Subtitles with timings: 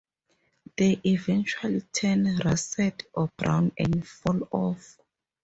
[0.77, 4.97] They eventually turn russet or brown and fall off.